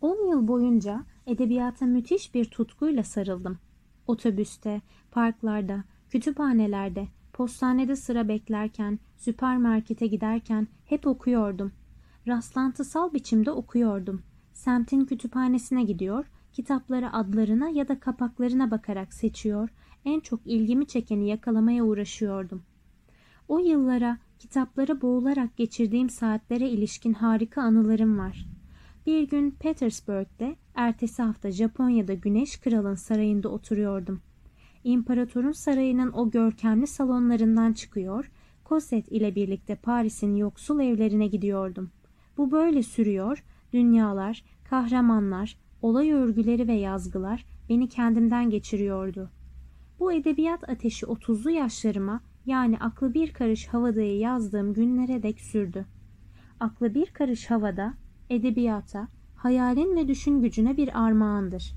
On 0.00 0.30
yıl 0.30 0.48
boyunca 0.48 1.04
edebiyata 1.26 1.86
müthiş 1.86 2.34
bir 2.34 2.44
tutkuyla 2.44 3.02
sarıldım. 3.02 3.58
Otobüste, 4.06 4.80
parklarda, 5.10 5.84
kütüphanelerde, 6.10 7.08
postanede 7.32 7.96
sıra 7.96 8.28
beklerken, 8.28 8.98
süpermarkete 9.16 10.06
giderken 10.06 10.68
hep 10.84 11.06
okuyordum. 11.06 11.72
Rastlantısal 12.26 13.12
biçimde 13.12 13.50
okuyordum. 13.50 14.22
Semtin 14.52 15.04
kütüphanesine 15.04 15.82
gidiyor, 15.82 16.30
kitapları 16.52 17.12
adlarına 17.12 17.68
ya 17.68 17.88
da 17.88 18.00
kapaklarına 18.00 18.70
bakarak 18.70 19.14
seçiyor, 19.14 19.68
en 20.04 20.20
çok 20.20 20.40
ilgimi 20.44 20.86
çekeni 20.86 21.28
yakalamaya 21.28 21.84
uğraşıyordum. 21.84 22.62
O 23.48 23.58
yıllara, 23.58 24.18
kitaplara 24.38 25.00
boğularak 25.00 25.56
geçirdiğim 25.56 26.10
saatlere 26.10 26.68
ilişkin 26.68 27.12
harika 27.12 27.62
anılarım 27.62 28.18
var. 28.18 28.57
Bir 29.08 29.28
gün 29.28 29.50
Petersburg'de, 29.50 30.56
ertesi 30.74 31.22
hafta 31.22 31.50
Japonya'da 31.50 32.14
Güneş 32.14 32.60
Kral'ın 32.60 32.94
sarayında 32.94 33.48
oturuyordum. 33.48 34.20
İmparatorun 34.84 35.52
sarayının 35.52 36.12
o 36.12 36.30
görkemli 36.30 36.86
salonlarından 36.86 37.72
çıkıyor, 37.72 38.30
Cosette 38.66 39.16
ile 39.16 39.34
birlikte 39.34 39.74
Paris'in 39.74 40.34
yoksul 40.34 40.80
evlerine 40.80 41.26
gidiyordum. 41.26 41.90
Bu 42.36 42.50
böyle 42.50 42.82
sürüyor, 42.82 43.44
dünyalar, 43.72 44.44
kahramanlar, 44.64 45.56
olay 45.82 46.12
örgüleri 46.12 46.68
ve 46.68 46.74
yazgılar 46.74 47.44
beni 47.68 47.88
kendimden 47.88 48.50
geçiriyordu. 48.50 49.30
Bu 49.98 50.12
edebiyat 50.12 50.68
ateşi 50.68 51.06
otuzlu 51.06 51.50
yaşlarıma 51.50 52.20
yani 52.46 52.78
aklı 52.78 53.14
bir 53.14 53.32
karış 53.32 53.66
havadayı 53.68 54.18
yazdığım 54.18 54.74
günlere 54.74 55.22
dek 55.22 55.40
sürdü. 55.40 55.86
Aklı 56.60 56.94
bir 56.94 57.06
karış 57.06 57.50
havada, 57.50 57.94
edebiyata, 58.30 59.08
hayalin 59.36 59.96
ve 59.96 60.08
düşün 60.08 60.40
gücüne 60.40 60.76
bir 60.76 61.04
armağandır. 61.04 61.74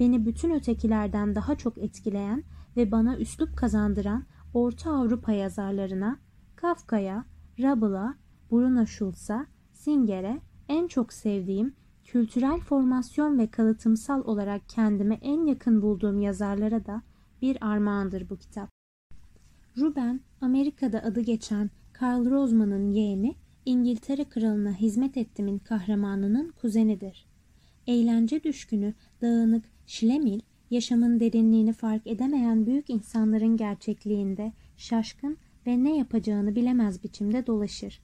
Beni 0.00 0.26
bütün 0.26 0.50
ötekilerden 0.50 1.34
daha 1.34 1.54
çok 1.54 1.78
etkileyen 1.78 2.44
ve 2.76 2.90
bana 2.90 3.16
üslup 3.16 3.56
kazandıran 3.56 4.24
Orta 4.54 4.92
Avrupa 4.92 5.32
yazarlarına, 5.32 6.18
Kafka'ya, 6.56 7.24
Rubble'a, 7.58 8.14
Bruno 8.50 8.86
Schulz'a, 8.86 9.46
Singer'e 9.72 10.40
en 10.68 10.88
çok 10.88 11.12
sevdiğim, 11.12 11.74
kültürel 12.04 12.60
formasyon 12.60 13.38
ve 13.38 13.46
kalıtımsal 13.46 14.24
olarak 14.24 14.68
kendime 14.68 15.14
en 15.14 15.46
yakın 15.46 15.82
bulduğum 15.82 16.20
yazarlara 16.20 16.86
da 16.86 17.02
bir 17.42 17.58
armağandır 17.70 18.30
bu 18.30 18.36
kitap. 18.36 18.68
Ruben, 19.78 20.20
Amerika'da 20.40 21.02
adı 21.02 21.20
geçen 21.20 21.70
Karl 21.92 22.30
Rosman'ın 22.30 22.92
yeğeni, 22.92 23.36
İngiltere 23.66 24.24
kralına 24.24 24.72
hizmet 24.72 25.16
ettimin 25.16 25.58
kahramanının 25.58 26.52
kuzenidir. 26.60 27.26
Eğlence 27.86 28.42
düşkünü, 28.42 28.94
dağınık, 29.22 29.64
şilemil, 29.86 30.40
yaşamın 30.70 31.20
derinliğini 31.20 31.72
fark 31.72 32.06
edemeyen 32.06 32.66
büyük 32.66 32.90
insanların 32.90 33.56
gerçekliğinde 33.56 34.52
şaşkın 34.76 35.36
ve 35.66 35.84
ne 35.84 35.96
yapacağını 35.96 36.56
bilemez 36.56 37.04
biçimde 37.04 37.46
dolaşır. 37.46 38.00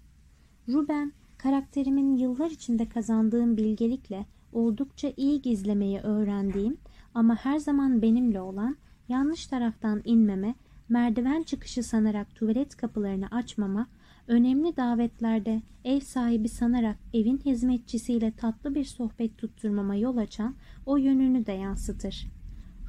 Ruben, 0.69 1.13
karakterimin 1.39 2.17
yıllar 2.17 2.51
içinde 2.51 2.89
kazandığım 2.89 3.57
bilgelikle 3.57 4.27
oldukça 4.53 5.13
iyi 5.17 5.43
gizlemeyi 5.43 5.99
öğrendiğim 6.01 6.77
ama 7.15 7.35
her 7.37 7.59
zaman 7.59 8.03
benimle 8.03 8.41
olan 8.41 8.77
yanlış 9.09 9.47
taraftan 9.47 10.03
inmeme 10.05 10.55
merdiven 10.89 11.43
çıkışı 11.43 11.83
sanarak 11.83 12.35
tuvalet 12.35 12.77
kapılarını 12.77 13.27
açmama, 13.31 13.87
önemli 14.29 14.77
davetlerde 14.77 15.63
ev 15.85 16.01
sahibi 16.01 16.49
sanarak 16.49 16.97
evin 17.15 17.39
hizmetçisiyle 17.39 18.31
tatlı 18.31 18.75
bir 18.75 18.85
sohbet 18.85 19.39
tutturmama 19.39 19.95
yol 19.97 20.17
açan 20.17 20.55
o 20.87 20.97
yönünü 20.97 21.47
de 21.47 21.53
yansıtır. 21.53 22.27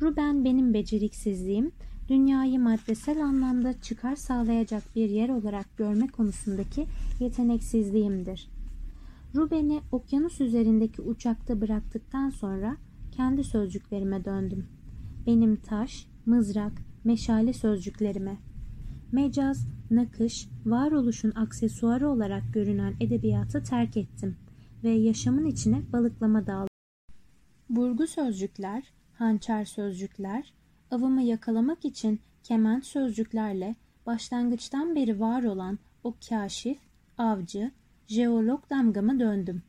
Ruben 0.02 0.46
benim 0.46 0.74
beceriksizliğim, 0.74 1.72
dünyayı 2.10 2.60
maddesel 2.60 3.24
anlamda 3.24 3.82
çıkar 3.82 4.16
sağlayacak 4.16 4.84
bir 4.96 5.10
yer 5.10 5.30
olarak 5.30 5.78
görme 5.78 6.08
konusundaki 6.08 6.86
yeteneksizliğimdir. 7.20 8.50
Ruben'i 9.36 9.82
okyanus 9.92 10.42
üzerindeki 10.42 11.02
uçakta 11.02 11.62
bıraktıktan 11.62 12.30
sonra 12.30 12.78
kendi 13.12 13.44
sözcüklerime 13.44 14.26
döndüm. 14.26 14.68
Benim 15.28 15.56
taş, 15.56 16.08
mızrak, 16.26 16.74
meşale 17.04 17.54
sözcüklerime. 17.54 18.38
Mecaz, 19.12 19.68
nakış, 19.92 20.48
varoluşun 20.66 21.32
aksesuarı 21.36 22.10
olarak 22.10 22.44
görünen 22.54 22.94
edebiyatı 23.00 23.64
terk 23.64 23.98
ettim 23.98 24.38
ve 24.84 24.90
yaşamın 24.90 25.46
içine 25.46 25.82
balıklama 25.94 26.48
daldım. 26.48 26.68
Burgu 27.70 28.08
sözcükler, 28.08 28.84
hançer 29.14 29.66
sözcükler, 29.66 30.54
avımı 30.92 31.22
yakalamak 31.22 31.86
için 31.86 32.20
kement 32.44 32.86
sözcüklerle 32.86 33.76
başlangıçtan 34.06 34.96
beri 34.96 35.20
var 35.20 35.44
olan 35.44 35.80
o 36.04 36.16
kaşif, 36.30 36.80
avcı, 37.18 37.72
jeolog 38.08 38.70
damgamı 38.70 39.20
döndüm. 39.20 39.64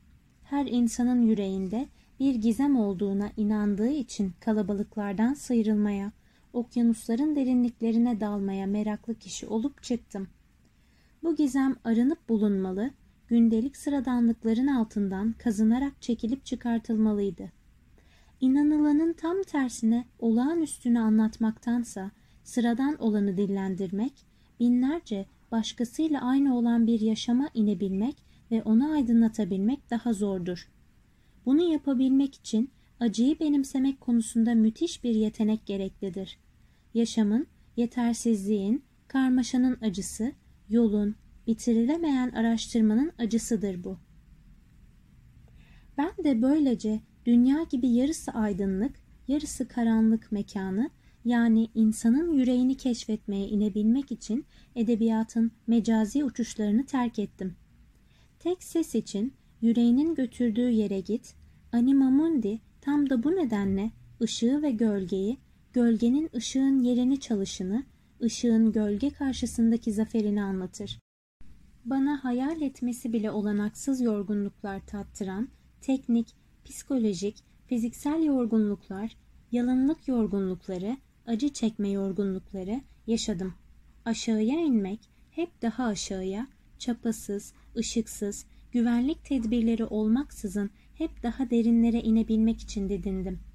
Her 0.45 0.67
insanın 0.67 1.23
yüreğinde 1.23 1.89
bir 2.21 2.35
gizem 2.35 2.77
olduğuna 2.77 3.31
inandığı 3.37 3.91
için 3.91 4.33
kalabalıklardan 4.41 5.35
sıyrılmaya, 5.35 6.13
okyanusların 6.53 7.37
derinliklerine 7.37 8.21
dalmaya 8.21 8.67
meraklı 8.67 9.15
kişi 9.15 9.47
olup 9.47 9.83
çıktım. 9.83 10.29
Bu 11.23 11.37
gizem 11.37 11.77
arınıp 11.85 12.29
bulunmalı, 12.29 12.91
gündelik 13.29 13.77
sıradanlıkların 13.77 14.67
altından 14.67 15.33
kazınarak 15.33 16.03
çekilip 16.03 16.45
çıkartılmalıydı. 16.45 17.53
İnanılanın 18.41 19.13
tam 19.13 19.43
tersine 19.43 20.05
olağanüstünü 20.19 20.99
anlatmaktansa 20.99 22.11
sıradan 22.45 23.03
olanı 23.03 23.37
dillendirmek, 23.37 24.13
binlerce 24.61 25.27
başkasıyla 25.53 26.21
aynı 26.21 26.59
olan 26.59 26.87
bir 26.87 27.01
yaşama 27.01 27.49
inebilmek 27.55 28.17
ve 28.51 28.63
onu 28.63 28.93
aydınlatabilmek 28.93 29.91
daha 29.91 30.13
zordur. 30.13 30.69
Bunu 31.47 31.73
yapabilmek 31.73 32.35
için 32.35 32.71
acıyı 33.01 33.41
benimsemek 33.41 34.01
konusunda 34.01 34.55
müthiş 34.55 35.05
bir 35.05 35.15
yetenek 35.15 35.67
gereklidir. 35.67 36.39
Yaşamın, 36.95 37.47
yetersizliğin, 37.77 38.83
karmaşanın 39.09 39.79
acısı, 39.81 40.33
yolun, 40.69 41.15
bitirilemeyen 41.47 42.31
araştırmanın 42.31 43.13
acısıdır 43.19 43.85
bu. 43.85 43.99
Ben 45.99 46.25
de 46.25 46.43
böylece 46.43 47.01
dünya 47.27 47.63
gibi 47.71 47.89
yarısı 47.89 48.33
aydınlık, 48.33 48.93
yarısı 49.29 49.69
karanlık 49.69 50.33
mekanı 50.33 50.91
yani 51.25 51.69
insanın 51.75 52.33
yüreğini 52.33 52.77
keşfetmeye 52.77 53.49
inebilmek 53.49 54.13
için 54.13 54.45
edebiyatın 54.77 55.53
mecazi 55.67 56.25
uçuşlarını 56.25 56.87
terk 56.87 57.19
ettim. 57.19 57.57
Tek 58.39 58.63
ses 58.63 58.95
için 58.95 59.35
yüreğinin 59.61 60.15
götürdüğü 60.15 60.71
yere 60.71 61.01
git, 61.01 61.35
anima 61.73 62.11
mundi 62.11 62.61
tam 62.81 63.11
da 63.11 63.23
bu 63.23 63.37
nedenle 63.37 63.91
ışığı 64.23 64.63
ve 64.63 64.71
gölgeyi, 64.71 65.39
gölgenin 65.73 66.31
ışığın 66.35 66.79
yerini 66.79 67.21
çalışını, 67.21 67.85
ışığın 68.23 68.73
gölge 68.73 69.11
karşısındaki 69.11 69.93
zaferini 69.93 70.43
anlatır. 70.43 70.99
Bana 71.85 72.25
hayal 72.25 72.61
etmesi 72.63 73.13
bile 73.13 73.31
olanaksız 73.31 74.01
yorgunluklar 74.01 74.87
tattıran, 74.87 75.49
teknik, 75.81 76.35
psikolojik, 76.65 77.45
fiziksel 77.67 78.23
yorgunluklar, 78.23 79.17
yalınlık 79.53 80.09
yorgunlukları, 80.09 80.97
acı 81.27 81.49
çekme 81.49 81.91
yorgunlukları 81.91 82.81
yaşadım. 83.07 83.55
Aşağıya 84.05 84.61
inmek, 84.61 85.01
hep 85.31 85.63
daha 85.63 85.85
aşağıya, 85.85 86.47
çapasız, 86.79 87.53
ışıksız, 87.77 88.47
güvenlik 88.73 89.25
tedbirleri 89.25 89.85
olmaksızın 89.85 90.71
hep 90.95 91.23
daha 91.23 91.51
derinlere 91.51 92.01
inebilmek 92.01 92.61
için 92.61 92.89
didindim. 92.89 93.52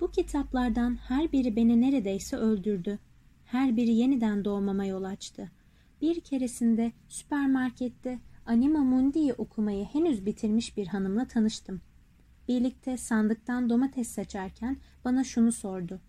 Bu 0.00 0.10
kitaplardan 0.10 0.96
her 0.96 1.32
biri 1.32 1.56
beni 1.56 1.80
neredeyse 1.80 2.36
öldürdü. 2.36 2.98
Her 3.44 3.76
biri 3.76 3.90
yeniden 3.90 4.44
doğmama 4.44 4.84
yol 4.84 5.04
açtı. 5.04 5.50
Bir 6.02 6.20
keresinde 6.20 6.92
süpermarkette 7.08 8.18
Anima 8.46 8.78
Mundi'yi 8.78 9.32
okumayı 9.32 9.84
henüz 9.84 10.26
bitirmiş 10.26 10.76
bir 10.76 10.86
hanımla 10.86 11.24
tanıştım. 11.28 11.80
Birlikte 12.48 12.96
sandıktan 12.96 13.70
domates 13.70 14.08
seçerken 14.08 14.76
bana 15.04 15.24
şunu 15.24 15.52
sordu. 15.52 16.00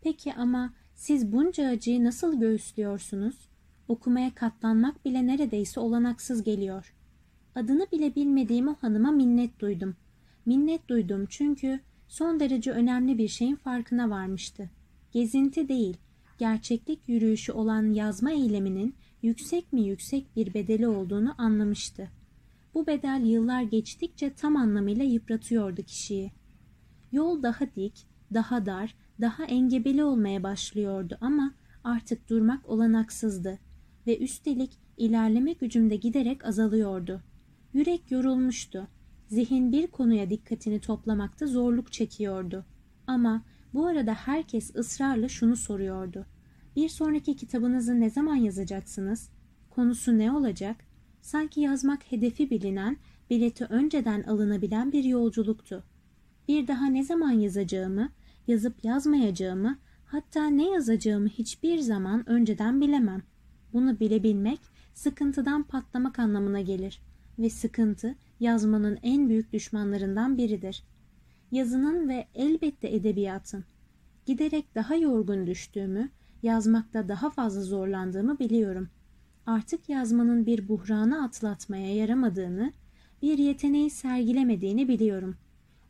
Peki 0.00 0.34
ama 0.34 0.74
siz 0.94 1.32
bunca 1.32 1.68
acıyı 1.68 2.04
nasıl 2.04 2.40
göğüslüyorsunuz? 2.40 3.48
Okumaya 3.88 4.34
katlanmak 4.34 5.04
bile 5.04 5.26
neredeyse 5.26 5.80
olanaksız 5.80 6.42
geliyor. 6.42 6.94
Adını 7.54 7.86
bile 7.92 8.14
bilmediğim 8.14 8.68
o 8.68 8.74
hanıma 8.74 9.10
minnet 9.10 9.60
duydum. 9.60 9.96
Minnet 10.46 10.88
duydum 10.88 11.26
çünkü 11.28 11.80
son 12.08 12.40
derece 12.40 12.72
önemli 12.72 13.18
bir 13.18 13.28
şeyin 13.28 13.56
farkına 13.56 14.10
varmıştı. 14.10 14.70
Gezinti 15.12 15.68
değil, 15.68 15.96
gerçeklik 16.38 17.08
yürüyüşü 17.08 17.52
olan 17.52 17.92
yazma 17.92 18.30
eyleminin 18.30 18.94
yüksek 19.22 19.72
mi 19.72 19.82
yüksek 19.82 20.36
bir 20.36 20.54
bedeli 20.54 20.88
olduğunu 20.88 21.34
anlamıştı. 21.38 22.08
Bu 22.74 22.86
bedel 22.86 23.22
yıllar 23.24 23.62
geçtikçe 23.62 24.34
tam 24.34 24.56
anlamıyla 24.56 25.04
yıpratıyordu 25.04 25.82
kişiyi. 25.82 26.32
Yol 27.12 27.42
daha 27.42 27.74
dik, 27.76 28.06
daha 28.34 28.66
dar, 28.66 28.94
daha 29.20 29.44
engebeli 29.44 30.04
olmaya 30.04 30.42
başlıyordu 30.42 31.18
ama 31.20 31.54
artık 31.84 32.28
durmak 32.28 32.68
olanaksızdı 32.68 33.58
ve 34.06 34.18
üstelik 34.18 34.70
ilerleme 34.96 35.52
gücüm 35.52 35.90
de 35.90 35.96
giderek 35.96 36.44
azalıyordu. 36.44 37.22
Yürek 37.72 38.10
yorulmuştu. 38.10 38.88
Zihin 39.28 39.72
bir 39.72 39.86
konuya 39.86 40.30
dikkatini 40.30 40.80
toplamakta 40.80 41.46
zorluk 41.46 41.92
çekiyordu. 41.92 42.64
Ama 43.06 43.42
bu 43.74 43.86
arada 43.86 44.14
herkes 44.14 44.76
ısrarla 44.76 45.28
şunu 45.28 45.56
soruyordu. 45.56 46.26
Bir 46.76 46.88
sonraki 46.88 47.36
kitabınızı 47.36 48.00
ne 48.00 48.10
zaman 48.10 48.36
yazacaksınız? 48.36 49.30
Konusu 49.70 50.18
ne 50.18 50.32
olacak? 50.32 50.76
Sanki 51.20 51.60
yazmak 51.60 52.12
hedefi 52.12 52.50
bilinen, 52.50 52.96
bileti 53.30 53.64
önceden 53.64 54.22
alınabilen 54.22 54.92
bir 54.92 55.04
yolculuktu. 55.04 55.84
Bir 56.48 56.66
daha 56.68 56.86
ne 56.86 57.04
zaman 57.04 57.32
yazacağımı, 57.32 58.12
yazıp 58.46 58.84
yazmayacağımı, 58.84 59.78
hatta 60.04 60.46
ne 60.46 60.70
yazacağımı 60.70 61.28
hiçbir 61.28 61.78
zaman 61.78 62.28
önceden 62.28 62.80
bilemem. 62.80 63.22
Bunu 63.72 64.00
bilebilmek 64.00 64.60
sıkıntıdan 64.94 65.62
patlamak 65.62 66.18
anlamına 66.18 66.60
gelir 66.60 67.02
ve 67.38 67.50
sıkıntı 67.50 68.14
yazmanın 68.40 68.98
en 69.02 69.28
büyük 69.28 69.52
düşmanlarından 69.52 70.38
biridir. 70.38 70.84
Yazının 71.50 72.08
ve 72.08 72.26
elbette 72.34 72.94
edebiyatın. 72.94 73.64
Giderek 74.26 74.74
daha 74.74 74.96
yorgun 74.96 75.46
düştüğümü, 75.46 76.10
yazmakta 76.42 77.08
daha 77.08 77.30
fazla 77.30 77.60
zorlandığımı 77.62 78.38
biliyorum. 78.38 78.88
Artık 79.46 79.88
yazmanın 79.88 80.46
bir 80.46 80.68
buhranı 80.68 81.24
atlatmaya 81.24 81.94
yaramadığını, 81.94 82.72
bir 83.22 83.38
yeteneği 83.38 83.90
sergilemediğini 83.90 84.88
biliyorum. 84.88 85.36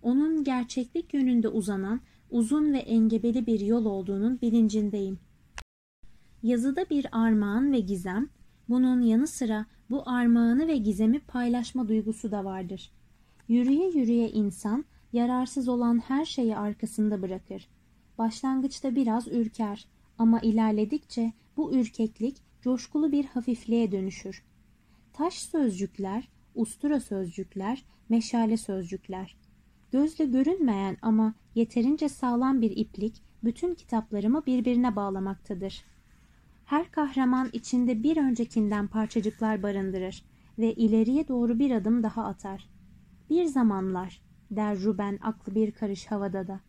Onun 0.02 0.44
gerçeklik 0.44 1.14
yönünde 1.14 1.48
uzanan 1.48 2.00
uzun 2.30 2.72
ve 2.72 2.78
engebeli 2.78 3.46
bir 3.46 3.60
yol 3.60 3.84
olduğunun 3.84 4.40
bilincindeyim. 4.40 5.18
Yazıda 6.42 6.90
bir 6.90 7.06
armağan 7.12 7.72
ve 7.72 7.80
gizem, 7.80 8.28
bunun 8.68 9.00
yanı 9.00 9.26
sıra 9.26 9.66
bu 9.90 10.02
armağanı 10.08 10.68
ve 10.68 10.76
gizemi 10.76 11.20
paylaşma 11.20 11.88
duygusu 11.88 12.30
da 12.30 12.44
vardır. 12.44 12.90
Yürüye 13.48 13.90
yürüye 13.90 14.30
insan, 14.30 14.84
yararsız 15.12 15.68
olan 15.68 15.98
her 15.98 16.24
şeyi 16.24 16.56
arkasında 16.56 17.22
bırakır. 17.22 17.68
Başlangıçta 18.18 18.94
biraz 18.94 19.28
ürker 19.28 19.86
ama 20.18 20.40
ilerledikçe 20.40 21.32
bu 21.56 21.74
ürkeklik 21.74 22.36
coşkulu 22.62 23.12
bir 23.12 23.24
hafifliğe 23.24 23.92
dönüşür. 23.92 24.42
Taş 25.12 25.34
sözcükler, 25.34 26.28
ustura 26.54 27.00
sözcükler, 27.00 27.84
meşale 28.08 28.56
sözcükler. 28.56 29.36
Gözle 29.92 30.24
görünmeyen 30.24 30.96
ama 31.02 31.34
yeterince 31.54 32.08
sağlam 32.08 32.60
bir 32.60 32.76
iplik 32.76 33.22
bütün 33.44 33.74
kitaplarımı 33.74 34.46
birbirine 34.46 34.96
bağlamaktadır. 34.96 35.84
Her 36.68 36.90
kahraman 36.90 37.48
içinde 37.52 38.02
bir 38.02 38.16
öncekinden 38.16 38.86
parçacıklar 38.86 39.62
barındırır 39.62 40.24
ve 40.58 40.74
ileriye 40.74 41.28
doğru 41.28 41.58
bir 41.58 41.70
adım 41.70 42.02
daha 42.02 42.24
atar. 42.24 42.68
Bir 43.30 43.44
zamanlar, 43.44 44.22
der 44.50 44.82
Ruben 44.82 45.18
aklı 45.22 45.54
bir 45.54 45.72
karış 45.72 46.06
havada 46.06 46.46
da, 46.46 46.60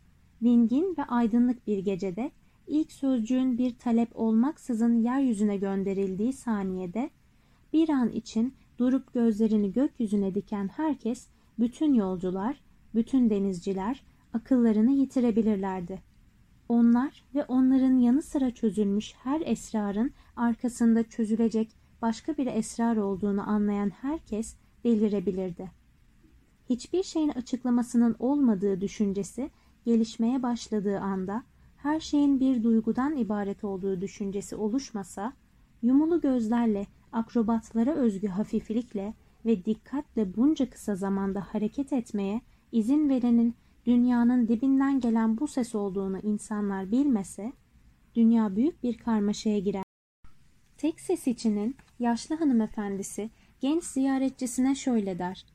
dingin 0.43 0.95
ve 0.97 1.03
aydınlık 1.03 1.67
bir 1.67 1.77
gecede 1.77 2.31
ilk 2.67 2.91
sözcüğün 2.91 3.57
bir 3.57 3.77
talep 3.77 4.09
olmaksızın 4.13 5.01
yeryüzüne 5.01 5.57
gönderildiği 5.57 6.33
saniyede 6.33 7.09
bir 7.73 7.89
an 7.89 8.09
için 8.09 8.53
durup 8.77 9.13
gözlerini 9.13 9.73
gökyüzüne 9.73 10.35
diken 10.35 10.67
herkes, 10.67 11.27
bütün 11.59 11.93
yolcular, 11.93 12.61
bütün 12.95 13.29
denizciler 13.29 14.03
akıllarını 14.33 14.91
yitirebilirlerdi. 14.91 16.08
Onlar 16.69 17.23
ve 17.35 17.43
onların 17.43 17.99
yanı 17.99 18.21
sıra 18.21 18.51
çözülmüş 18.51 19.13
her 19.23 19.41
esrarın 19.41 20.11
arkasında 20.35 21.03
çözülecek 21.03 21.75
başka 22.01 22.37
bir 22.37 22.47
esrar 22.47 22.97
olduğunu 22.97 23.49
anlayan 23.49 23.89
herkes 23.89 24.55
delirebilirdi. 24.83 25.71
Hiçbir 26.69 27.03
şeyin 27.03 27.29
açıklamasının 27.29 28.15
olmadığı 28.19 28.81
düşüncesi 28.81 29.51
gelişmeye 29.85 30.43
başladığı 30.43 30.99
anda 30.99 31.43
her 31.77 31.99
şeyin 31.99 32.39
bir 32.39 32.63
duygudan 32.63 33.17
ibaret 33.17 33.63
olduğu 33.63 34.01
düşüncesi 34.01 34.55
oluşmasa, 34.55 35.33
yumulu 35.81 36.21
gözlerle, 36.21 36.87
akrobatlara 37.11 37.95
özgü 37.95 38.27
hafiflikle 38.27 39.13
ve 39.45 39.65
dikkatle 39.65 40.35
bunca 40.35 40.69
kısa 40.69 40.95
zamanda 40.95 41.41
hareket 41.41 41.93
etmeye 41.93 42.41
izin 42.71 43.09
verenin 43.09 43.55
dünyanın 43.89 44.47
dibinden 44.47 44.99
gelen 44.99 45.37
bu 45.37 45.47
ses 45.47 45.75
olduğunu 45.75 46.19
insanlar 46.19 46.91
bilmese, 46.91 47.53
dünya 48.15 48.55
büyük 48.55 48.83
bir 48.83 48.97
karmaşaya 48.97 49.59
girer. 49.59 49.83
Tek 50.77 50.99
ses 50.99 51.27
içinin 51.27 51.75
yaşlı 51.99 52.35
hanımefendisi 52.35 53.29
genç 53.59 53.83
ziyaretçisine 53.83 54.75
şöyle 54.75 55.19
der. 55.19 55.45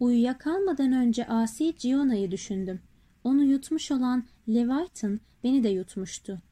Uyuyakalmadan 0.00 0.92
önce 0.92 1.26
asi 1.26 1.74
Giona'yı 1.74 2.30
düşündüm. 2.30 2.80
Onu 3.24 3.44
yutmuş 3.44 3.90
olan 3.90 4.24
Leviathan 4.48 5.20
beni 5.44 5.62
de 5.62 5.68
yutmuştu. 5.68 6.42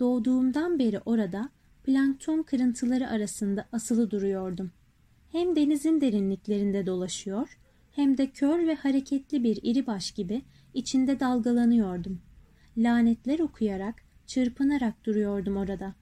Doğduğumdan 0.00 0.78
beri 0.78 1.00
orada 1.00 1.48
plankton 1.84 2.42
kırıntıları 2.42 3.08
arasında 3.08 3.68
asılı 3.72 4.10
duruyordum. 4.10 4.70
Hem 5.32 5.56
denizin 5.56 6.00
derinliklerinde 6.00 6.86
dolaşıyor 6.86 7.58
hem 7.96 8.18
de 8.18 8.30
kör 8.30 8.66
ve 8.66 8.74
hareketli 8.74 9.44
bir 9.44 9.58
iri 9.62 9.86
baş 9.86 10.10
gibi 10.10 10.42
içinde 10.74 11.20
dalgalanıyordum. 11.20 12.20
Lanetler 12.76 13.38
okuyarak, 13.38 13.94
çırpınarak 14.26 15.06
duruyordum 15.06 15.56
orada. 15.56 15.94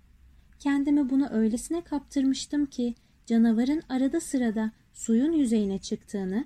Kendimi 0.59 1.11
buna 1.11 1.29
öylesine 1.29 1.81
kaptırmıştım 1.81 2.67
ki 2.67 2.95
canavarın 3.27 3.83
arada 3.89 4.21
sırada 4.21 4.71
suyun 4.93 5.33
yüzeyine 5.33 5.79
çıktığını, 5.79 6.45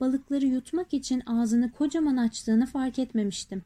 balıkları 0.00 0.46
yutmak 0.46 0.94
için 0.94 1.22
ağzını 1.26 1.72
kocaman 1.72 2.16
açtığını 2.16 2.66
fark 2.66 2.98
etmemiştim. 2.98 3.62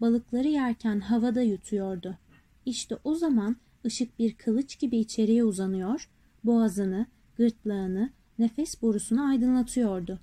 Balıkları 0.00 0.48
yerken 0.48 1.00
havada 1.00 1.42
yutuyordu. 1.42 2.18
İşte 2.66 2.96
o 3.04 3.14
zaman 3.14 3.56
ışık 3.86 4.18
bir 4.18 4.34
kılıç 4.34 4.78
gibi 4.78 4.96
içeriye 4.96 5.44
uzanıyor, 5.44 6.10
boğazını, 6.44 7.06
gırtlağını, 7.36 8.10
nefes 8.38 8.82
borusunu 8.82 9.28
aydınlatıyordu. 9.28 10.20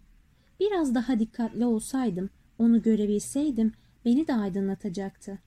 Biraz 0.60 0.96
daha 0.96 1.20
dikkatli 1.20 1.66
olsaydım, 1.66 2.30
onu 2.62 2.82
görebilseydim 2.82 3.72
beni 4.06 4.28
de 4.28 4.34
aydınlatacaktı. 4.34 5.40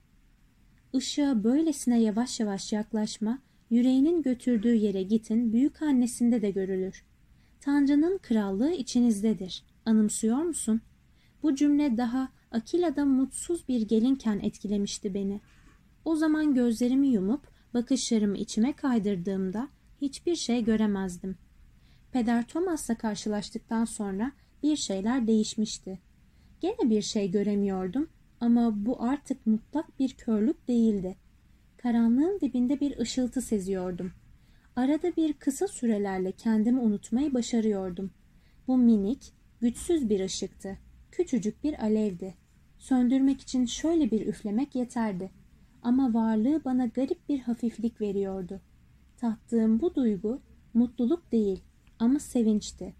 Işığa 0.93 1.43
böylesine 1.43 2.01
yavaş 2.01 2.39
yavaş 2.39 2.73
yaklaşma, 2.73 3.39
yüreğinin 3.69 4.21
götürdüğü 4.21 4.75
yere 4.75 5.03
gitin 5.03 5.53
büyük 5.53 5.81
annesinde 5.81 6.41
de 6.41 6.51
görülür. 6.51 7.05
Tanrı'nın 7.61 8.17
krallığı 8.17 8.71
içinizdedir. 8.71 9.63
Anımsıyor 9.85 10.37
musun? 10.37 10.81
Bu 11.43 11.55
cümle 11.55 11.97
daha 11.97 12.29
Akila'da 12.51 13.05
mutsuz 13.05 13.67
bir 13.67 13.81
gelinken 13.81 14.39
etkilemişti 14.39 15.13
beni. 15.13 15.41
O 16.05 16.15
zaman 16.15 16.53
gözlerimi 16.53 17.07
yumup 17.07 17.47
bakışlarımı 17.73 18.37
içime 18.37 18.73
kaydırdığımda 18.73 19.67
hiçbir 20.01 20.35
şey 20.35 20.63
göremezdim. 20.63 21.37
Peder 22.11 22.47
Thomas'la 22.47 22.97
karşılaştıktan 22.97 23.85
sonra 23.85 24.31
bir 24.63 24.75
şeyler 24.75 25.27
değişmişti. 25.27 25.99
Gene 26.61 26.89
bir 26.89 27.01
şey 27.01 27.31
göremiyordum 27.31 28.09
ama 28.39 28.85
bu 28.85 29.03
artık 29.03 29.47
mutlak 29.47 29.99
bir 29.99 30.13
körlük 30.13 30.67
değildi. 30.67 31.15
Karanlığın 31.77 32.39
dibinde 32.39 32.79
bir 32.79 32.99
ışıltı 32.99 33.41
seziyordum. 33.41 34.11
Arada 34.75 35.15
bir 35.15 35.33
kısa 35.33 35.67
sürelerle 35.67 36.31
kendimi 36.31 36.79
unutmayı 36.79 37.33
başarıyordum. 37.33 38.11
Bu 38.67 38.77
minik, 38.77 39.33
güçsüz 39.61 40.09
bir 40.09 40.19
ışıktı. 40.19 40.77
Küçücük 41.11 41.63
bir 41.63 41.83
alevdi. 41.83 42.33
Söndürmek 42.77 43.41
için 43.41 43.65
şöyle 43.65 44.11
bir 44.11 44.27
üflemek 44.27 44.75
yeterdi. 44.75 45.31
Ama 45.81 46.13
varlığı 46.13 46.61
bana 46.65 46.85
garip 46.85 47.29
bir 47.29 47.39
hafiflik 47.39 48.01
veriyordu. 48.01 48.61
Tattığım 49.17 49.81
bu 49.81 49.95
duygu 49.95 50.41
mutluluk 50.73 51.31
değil 51.31 51.63
ama 51.99 52.19
sevinçti. 52.19 52.93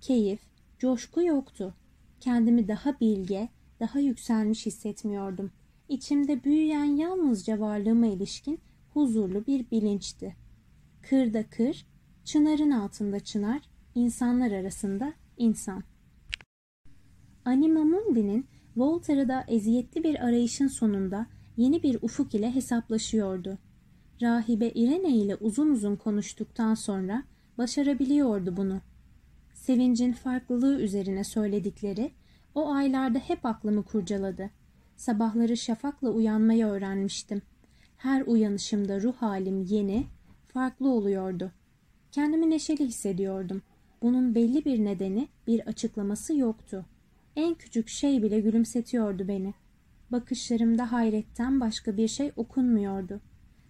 Keyif, 0.00 0.40
coşku 0.78 1.22
yoktu. 1.22 1.74
Kendimi 2.22 2.68
daha 2.68 3.00
bilge, 3.00 3.48
daha 3.80 4.00
yükselmiş 4.00 4.66
hissetmiyordum. 4.66 5.50
İçimde 5.88 6.44
büyüyen 6.44 6.84
yalnızca 6.84 7.60
varlığıma 7.60 8.06
ilişkin 8.06 8.60
huzurlu 8.94 9.46
bir 9.46 9.70
bilinçti. 9.70 10.36
Kırda 11.02 11.42
kır, 11.50 11.86
çınarın 12.24 12.70
altında 12.70 13.20
çınar, 13.20 13.60
insanlar 13.94 14.50
arasında 14.50 15.12
insan. 15.36 15.82
Anima 17.44 17.84
Mundi'nin 17.84 18.46
Voltaire'da 18.76 19.44
eziyetli 19.48 20.04
bir 20.04 20.24
arayışın 20.24 20.68
sonunda 20.68 21.26
yeni 21.56 21.82
bir 21.82 21.98
ufuk 22.02 22.34
ile 22.34 22.54
hesaplaşıyordu. 22.54 23.58
Rahibe 24.22 24.68
Irene 24.68 25.16
ile 25.16 25.36
uzun 25.36 25.70
uzun 25.70 25.96
konuştuktan 25.96 26.74
sonra 26.74 27.24
başarabiliyordu 27.58 28.56
bunu. 28.56 28.80
Sevincin 29.62 30.12
farklılığı 30.12 30.80
üzerine 30.80 31.24
söyledikleri 31.24 32.10
o 32.54 32.72
aylarda 32.72 33.18
hep 33.18 33.46
aklımı 33.46 33.82
kurcaladı. 33.82 34.50
Sabahları 34.96 35.56
şafakla 35.56 36.10
uyanmayı 36.10 36.66
öğrenmiştim. 36.66 37.42
Her 37.96 38.22
uyanışımda 38.26 39.00
ruh 39.00 39.14
halim 39.16 39.62
yeni, 39.62 40.06
farklı 40.48 40.90
oluyordu. 40.90 41.52
Kendimi 42.12 42.50
neşeli 42.50 42.86
hissediyordum. 42.86 43.62
Bunun 44.02 44.34
belli 44.34 44.64
bir 44.64 44.84
nedeni, 44.84 45.28
bir 45.46 45.60
açıklaması 45.60 46.36
yoktu. 46.36 46.86
En 47.36 47.54
küçük 47.54 47.88
şey 47.88 48.22
bile 48.22 48.40
gülümsetiyordu 48.40 49.28
beni. 49.28 49.54
Bakışlarımda 50.12 50.92
hayretten 50.92 51.60
başka 51.60 51.96
bir 51.96 52.08
şey 52.08 52.32
okunmuyordu. 52.36 53.20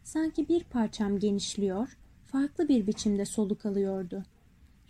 Sanki 0.05 0.49
bir 0.49 0.65
parçam 0.65 1.19
genişliyor, 1.19 1.99
farklı 2.27 2.69
bir 2.69 2.87
biçimde 2.87 3.25
soluk 3.25 3.67
alıyordu. 3.67 4.25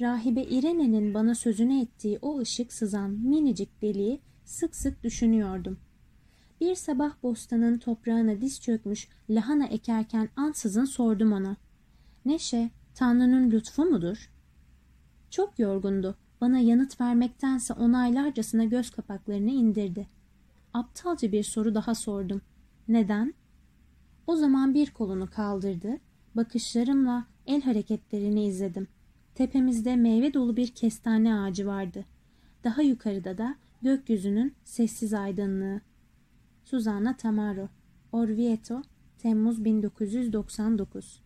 Rahibe 0.01 0.43
İrene'nin 0.43 1.15
bana 1.15 1.35
sözünü 1.35 1.81
ettiği 1.81 2.19
o 2.23 2.39
ışık 2.39 2.73
sızan 2.73 3.11
minicik 3.11 3.83
deliği 3.83 4.21
sık 4.45 4.77
sık 4.77 5.03
düşünüyordum. 5.03 5.79
Bir 6.61 6.75
sabah 6.75 7.23
bostanın 7.23 7.79
toprağına 7.79 8.41
diz 8.41 8.61
çökmüş 8.61 9.09
lahana 9.31 9.67
ekerken 9.67 10.29
ansızın 10.37 10.85
sordum 10.85 11.33
ona. 11.33 11.57
Neşe, 12.25 12.71
Tanrı'nın 12.95 13.51
lütfu 13.51 13.85
mudur? 13.85 14.31
Çok 15.31 15.59
yorgundu. 15.59 16.17
Bana 16.41 16.59
yanıt 16.59 17.01
vermektense 17.01 17.75
onaylarcasına 17.75 18.65
göz 18.65 18.91
kapaklarını 18.91 19.51
indirdi. 19.51 20.07
Aptalca 20.75 21.33
bir 21.33 21.43
soru 21.43 21.75
daha 21.75 21.95
sordum. 21.95 22.41
Neden? 22.89 23.35
O 24.27 24.37
zaman 24.37 24.75
bir 24.75 24.91
kolunu 24.91 25.31
kaldırdı. 25.31 25.99
Bakışlarımla 26.35 27.27
el 27.47 27.63
hareketlerini 27.63 28.47
izledim. 28.47 28.89
Tepemizde 29.35 29.97
meyve 29.97 30.35
dolu 30.35 30.57
bir 30.57 30.68
kestane 30.68 31.35
ağacı 31.35 31.66
vardı. 31.66 32.05
Daha 32.64 32.83
yukarıda 32.83 33.38
da 33.38 33.57
gökyüzünün 33.83 34.55
sessiz 34.64 35.14
aydınlığı. 35.14 35.81
Susanna 36.64 37.16
Tamaro 37.16 37.68
Orvieto 38.12 38.83
Temmuz 39.18 39.64
1999 39.64 41.21